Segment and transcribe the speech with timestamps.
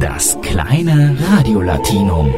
[0.00, 2.32] Das kleine Radiolatinum.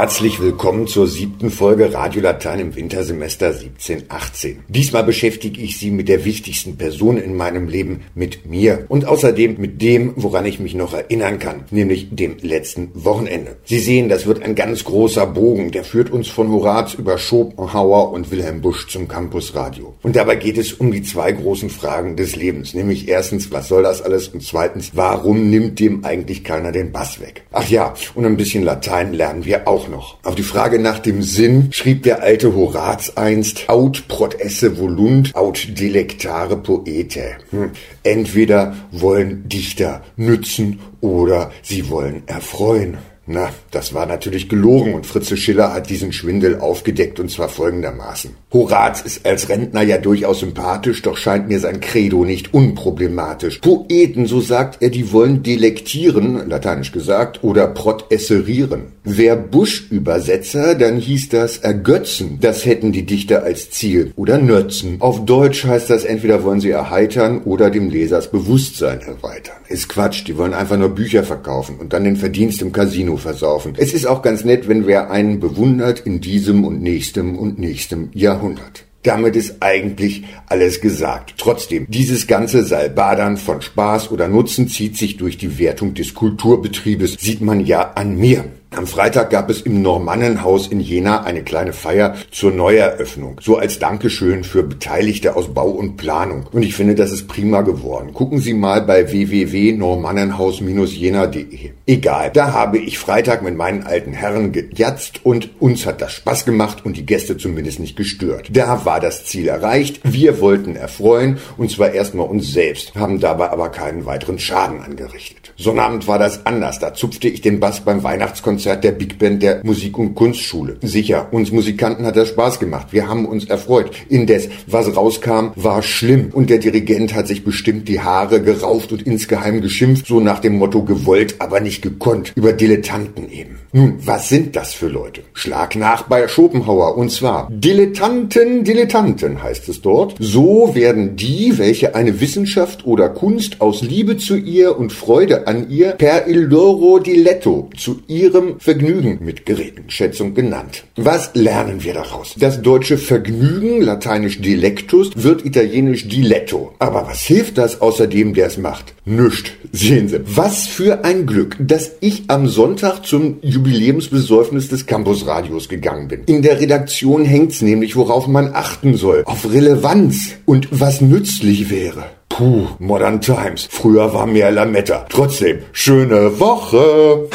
[0.00, 4.60] Herzlich willkommen zur siebten Folge Radio Latein im Wintersemester 1718.
[4.68, 9.56] Diesmal beschäftige ich Sie mit der wichtigsten Person in meinem Leben, mit mir und außerdem
[9.58, 13.56] mit dem, woran ich mich noch erinnern kann, nämlich dem letzten Wochenende.
[13.64, 18.12] Sie sehen, das wird ein ganz großer Bogen, der führt uns von Horaz über Schopenhauer
[18.12, 19.96] und Wilhelm Busch zum Campus Radio.
[20.04, 23.82] Und dabei geht es um die zwei großen Fragen des Lebens, nämlich erstens, was soll
[23.82, 27.42] das alles und zweitens, warum nimmt dem eigentlich keiner den Bass weg?
[27.50, 30.18] Ach ja, und ein bisschen Latein lernen wir auch noch.
[30.22, 35.34] Auf die Frage nach dem Sinn schrieb der alte Horaz einst, aut prot esse volunt,
[35.34, 37.36] aut delectare poete.
[37.50, 37.70] Hm.
[38.02, 42.98] Entweder wollen Dichter nützen oder sie wollen erfreuen.
[43.30, 48.30] Na, das war natürlich gelogen und Fritze Schiller hat diesen Schwindel aufgedeckt und zwar folgendermaßen.
[48.50, 53.58] Horaz ist als Rentner ja durchaus sympathisch, doch scheint mir sein Credo nicht unproblematisch.
[53.58, 58.92] Poeten, so sagt er, die wollen delektieren, lateinisch gesagt, oder protesserieren.
[59.04, 62.38] Wer Busch-Übersetzer, dann hieß das ergötzen.
[62.40, 64.12] Das hätten die Dichter als Ziel.
[64.16, 64.96] Oder nötzen.
[65.00, 69.56] Auf Deutsch heißt das entweder wollen sie erheitern oder dem Lesers Bewusstsein erweitern.
[69.68, 73.74] Ist Quatsch, die wollen einfach nur Bücher verkaufen und dann den Verdienst im Casino versaufen.
[73.76, 78.10] Es ist auch ganz nett, wenn wer einen bewundert in diesem und nächstem und nächstem
[78.14, 78.84] Jahrhundert.
[79.02, 81.34] Damit ist eigentlich alles gesagt.
[81.38, 87.14] Trotzdem, dieses ganze Salbadern von Spaß oder Nutzen zieht sich durch die Wertung des Kulturbetriebes,
[87.14, 88.44] sieht man ja an mir.
[88.76, 93.78] Am Freitag gab es im Normannenhaus in Jena eine kleine Feier zur Neueröffnung, so als
[93.78, 96.44] Dankeschön für Beteiligte aus Bau und Planung.
[96.52, 98.12] Und ich finde, das ist prima geworden.
[98.12, 101.70] Gucken Sie mal bei www.normannenhaus-jena.de.
[101.86, 106.44] Egal, da habe ich Freitag mit meinen alten Herren gejatzt und uns hat das Spaß
[106.44, 108.50] gemacht und die Gäste zumindest nicht gestört.
[108.52, 113.48] Da war das Ziel erreicht, wir wollten erfreuen und zwar erstmal uns selbst, haben dabei
[113.48, 115.54] aber keinen weiteren Schaden angerichtet.
[115.56, 119.40] Sonnabend war das anders, da zupfte ich den Bass beim Weihnachtskonzert Konzert der Big Band
[119.40, 120.78] der Musik- und Kunstschule.
[120.82, 122.88] Sicher, uns Musikanten hat das Spaß gemacht.
[122.90, 123.92] Wir haben uns erfreut.
[124.08, 126.30] Indes, was rauskam, war schlimm.
[126.32, 130.58] Und der Dirigent hat sich bestimmt die Haare gerauft und insgeheim geschimpft, so nach dem
[130.58, 132.32] Motto gewollt, aber nicht gekonnt.
[132.34, 133.60] Über Dilettanten eben.
[133.70, 135.20] Nun, was sind das für Leute?
[135.34, 136.96] Schlag nach bei Schopenhauer.
[136.96, 140.16] Und zwar Dilettanten, Dilettanten heißt es dort.
[140.18, 145.70] So werden die, welche eine Wissenschaft oder Kunst aus Liebe zu ihr und Freude an
[145.70, 150.84] ihr per il loro diletto zu ihrem Vergnügen mit Gerätenschätzung genannt.
[150.96, 152.34] Was lernen wir daraus?
[152.38, 156.74] Das deutsche Vergnügen, lateinisch Dilectus, wird italienisch Diletto.
[156.78, 158.94] Aber was hilft das außerdem, der es macht?
[159.04, 159.52] Nüscht.
[159.72, 160.20] Sehen Sie.
[160.24, 166.24] Was für ein Glück, dass ich am Sonntag zum Jubiläumsbesäufnis des Campusradios gegangen bin.
[166.24, 169.22] In der Redaktion hängt's nämlich, worauf man achten soll.
[169.26, 172.04] Auf Relevanz und was nützlich wäre.
[172.28, 173.66] Puh, Modern Times.
[173.68, 175.06] Früher war mehr Lametta.
[175.08, 177.28] Trotzdem, schöne Woche.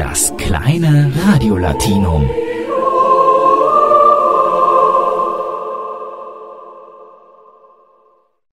[0.00, 2.24] Das kleine Radiolatinum.